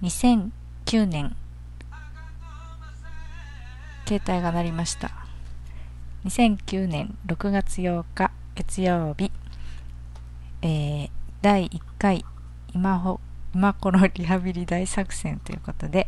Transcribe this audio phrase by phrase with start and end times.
[0.00, 1.34] 2009年
[4.06, 5.10] 携帯が鳴りました
[6.24, 9.32] 2009年6月8日月曜日、
[10.62, 11.10] えー、
[11.42, 12.24] 第1回
[12.72, 13.18] 今ほ
[13.54, 16.06] 今頃リハビリ大作戦ということで、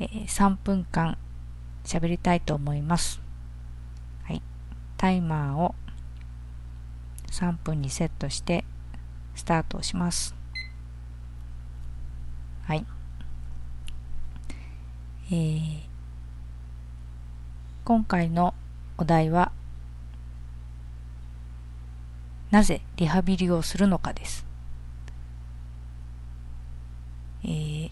[0.00, 1.18] えー、3分間
[1.84, 3.20] 喋りたいと思います。
[4.22, 4.40] はい。
[4.96, 5.74] タイマーを
[7.30, 8.64] 3分にセットして
[9.34, 10.34] スタートをします。
[12.64, 12.86] はい。
[15.32, 15.78] えー、
[17.86, 18.52] 今回の
[18.98, 19.50] お題は
[22.50, 24.44] なぜリハビリをするのかです。
[27.44, 27.90] えー、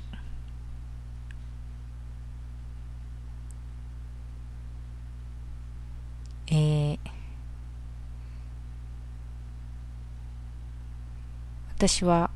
[6.49, 6.99] え、
[11.75, 12.31] 私は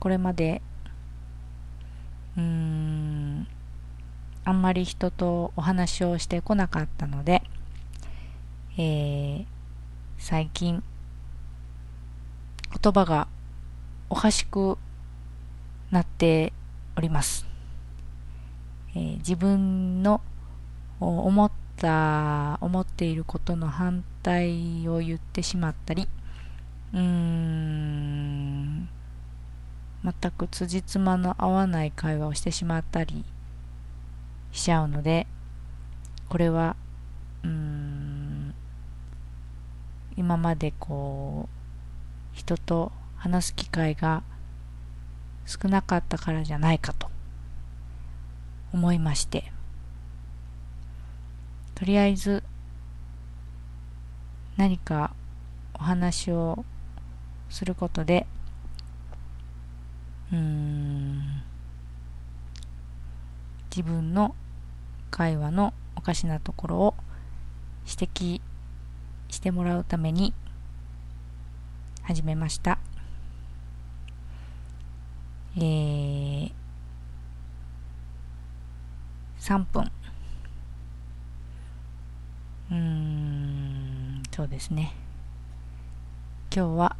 [0.00, 0.60] これまで
[2.36, 2.65] うん
[4.46, 7.42] あんまり人とお話をしてこなかったので、
[8.78, 9.44] えー、
[10.18, 10.84] 最近
[12.80, 13.26] 言葉が
[14.08, 14.78] おかしく
[15.90, 16.52] なって
[16.96, 17.44] おります。
[18.94, 20.20] えー、自分の
[21.00, 26.08] 思った思っていることの反対を言ってしまったり
[26.94, 28.88] うーん
[30.04, 33.24] 全く辻褄の合わない会話をしてしまったり
[34.56, 35.26] しちゃうので
[36.28, 36.76] これは
[37.44, 38.54] うーん
[40.16, 41.48] 今までこ
[42.34, 44.22] う人と話す機会が
[45.44, 47.08] 少なかったからじゃないかと
[48.72, 49.52] 思いまして
[51.74, 52.42] とりあえず
[54.56, 55.14] 何か
[55.74, 56.64] お話を
[57.50, 58.26] することで
[60.32, 61.42] うーん
[63.70, 64.34] 自分の
[65.10, 66.94] 会話のおかしなところを
[67.86, 68.40] 指摘
[69.28, 70.34] してもらうために
[72.02, 72.78] 始めました。
[75.56, 76.52] えー、
[79.40, 79.90] 3分。
[82.70, 84.92] うーん、そうですね。
[86.54, 86.96] 今日は、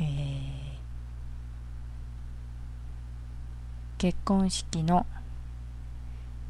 [0.00, 0.02] えー、
[3.98, 5.06] 結婚式の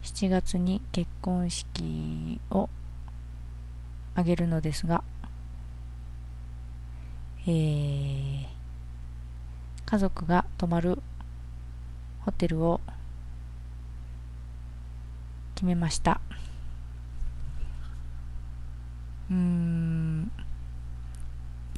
[0.02, 2.68] 7月に結婚式を
[4.14, 5.04] 挙げるのですが、
[7.46, 8.46] えー、
[9.86, 10.98] 家族が泊まる
[12.24, 12.80] ホテルを
[15.54, 16.20] 決めました。
[19.30, 20.30] うーん。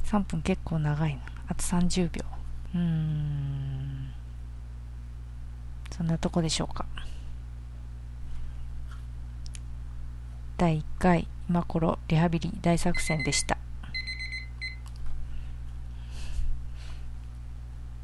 [0.05, 1.23] 3分結構長いな。
[1.49, 2.25] あと30秒。
[2.75, 4.11] うーん。
[5.91, 6.87] そんなとこでしょうか。
[10.65, 13.59] 第1回今頃リハビリ大作戦でした。